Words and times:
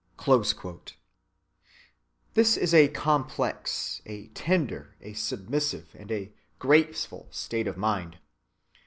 (13) 0.17 0.79
This 2.33 2.57
is 2.57 2.73
a 2.73 2.87
complex, 2.87 4.01
a 4.07 4.29
tender, 4.29 4.95
a 4.99 5.13
submissive, 5.13 5.89
and 5.95 6.11
a 6.11 6.33
graceful 6.57 7.27
state 7.29 7.67
of 7.67 7.77
mind. 7.77 8.17